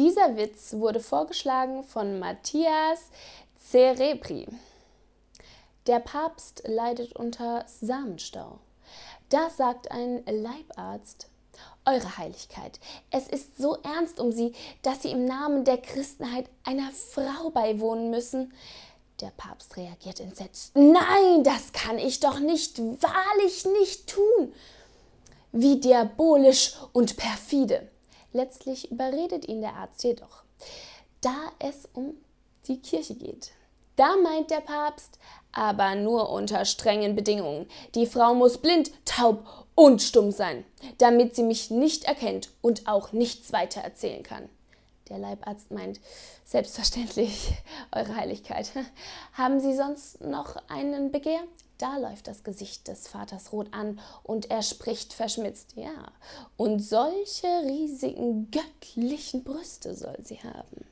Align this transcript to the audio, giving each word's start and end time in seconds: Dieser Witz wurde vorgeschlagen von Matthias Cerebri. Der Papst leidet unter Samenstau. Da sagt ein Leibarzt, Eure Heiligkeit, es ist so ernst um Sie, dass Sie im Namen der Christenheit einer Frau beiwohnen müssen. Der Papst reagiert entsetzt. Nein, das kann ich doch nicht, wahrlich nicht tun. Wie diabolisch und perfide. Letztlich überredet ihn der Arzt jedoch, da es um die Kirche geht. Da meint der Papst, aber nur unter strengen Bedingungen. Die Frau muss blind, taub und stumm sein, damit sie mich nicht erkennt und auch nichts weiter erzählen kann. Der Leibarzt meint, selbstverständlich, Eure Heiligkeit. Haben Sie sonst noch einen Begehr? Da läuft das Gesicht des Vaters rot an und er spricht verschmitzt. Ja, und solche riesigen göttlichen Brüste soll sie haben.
Dieser 0.00 0.38
Witz 0.38 0.72
wurde 0.72 0.98
vorgeschlagen 0.98 1.84
von 1.84 2.18
Matthias 2.18 3.10
Cerebri. 3.62 4.46
Der 5.86 6.00
Papst 6.00 6.62
leidet 6.64 7.12
unter 7.12 7.66
Samenstau. 7.66 8.60
Da 9.28 9.50
sagt 9.50 9.90
ein 9.90 10.24
Leibarzt, 10.24 11.28
Eure 11.84 12.16
Heiligkeit, 12.16 12.80
es 13.10 13.28
ist 13.28 13.58
so 13.58 13.76
ernst 13.82 14.20
um 14.20 14.32
Sie, 14.32 14.54
dass 14.80 15.02
Sie 15.02 15.10
im 15.10 15.26
Namen 15.26 15.64
der 15.64 15.76
Christenheit 15.76 16.48
einer 16.64 16.90
Frau 16.92 17.50
beiwohnen 17.50 18.08
müssen. 18.08 18.54
Der 19.20 19.32
Papst 19.36 19.76
reagiert 19.76 20.18
entsetzt. 20.18 20.74
Nein, 20.76 21.44
das 21.44 21.74
kann 21.74 21.98
ich 21.98 22.20
doch 22.20 22.38
nicht, 22.38 22.78
wahrlich 22.78 23.66
nicht 23.66 24.06
tun. 24.06 24.54
Wie 25.52 25.78
diabolisch 25.78 26.76
und 26.94 27.18
perfide. 27.18 27.90
Letztlich 28.32 28.90
überredet 28.90 29.48
ihn 29.48 29.60
der 29.60 29.74
Arzt 29.74 30.04
jedoch, 30.04 30.44
da 31.20 31.34
es 31.58 31.88
um 31.92 32.14
die 32.66 32.80
Kirche 32.80 33.14
geht. 33.14 33.52
Da 33.96 34.16
meint 34.16 34.50
der 34.50 34.60
Papst, 34.60 35.18
aber 35.52 35.94
nur 35.94 36.30
unter 36.30 36.64
strengen 36.64 37.16
Bedingungen. 37.16 37.68
Die 37.94 38.06
Frau 38.06 38.34
muss 38.34 38.58
blind, 38.58 38.92
taub 39.04 39.66
und 39.74 40.00
stumm 40.00 40.30
sein, 40.30 40.64
damit 40.98 41.34
sie 41.34 41.42
mich 41.42 41.70
nicht 41.70 42.04
erkennt 42.04 42.50
und 42.62 42.86
auch 42.86 43.12
nichts 43.12 43.52
weiter 43.52 43.80
erzählen 43.80 44.22
kann. 44.22 44.48
Der 45.08 45.18
Leibarzt 45.18 45.72
meint, 45.72 46.00
selbstverständlich, 46.44 47.52
Eure 47.92 48.14
Heiligkeit. 48.14 48.70
Haben 49.34 49.58
Sie 49.58 49.74
sonst 49.74 50.20
noch 50.20 50.56
einen 50.68 51.10
Begehr? 51.10 51.40
Da 51.80 51.96
läuft 51.96 52.26
das 52.26 52.44
Gesicht 52.44 52.88
des 52.88 53.08
Vaters 53.08 53.52
rot 53.52 53.68
an 53.72 54.00
und 54.22 54.50
er 54.50 54.62
spricht 54.62 55.14
verschmitzt. 55.14 55.72
Ja, 55.76 56.12
und 56.58 56.80
solche 56.80 57.46
riesigen 57.64 58.50
göttlichen 58.50 59.44
Brüste 59.44 59.94
soll 59.94 60.18
sie 60.22 60.42
haben. 60.42 60.84